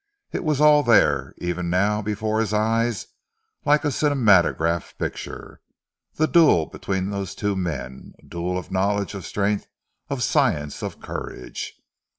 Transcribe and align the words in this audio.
It 0.31 0.43
was 0.43 0.59
all 0.59 0.81
there, 0.81 1.35
even 1.37 1.69
now, 1.69 2.01
before 2.01 2.39
his 2.39 2.53
eyes 2.55 3.05
like 3.65 3.85
a 3.85 3.91
cinematograph 3.91 4.97
picture 4.97 5.61
the 6.15 6.25
duel 6.25 6.65
between 6.65 7.11
those 7.11 7.35
two 7.35 7.55
men, 7.55 8.13
a 8.17 8.25
duel 8.25 8.57
of 8.57 8.71
knowledge, 8.71 9.13
of 9.13 9.27
strength, 9.27 9.67
of 10.09 10.23
science, 10.23 10.81
of 10.81 11.01
courage. 11.01 11.79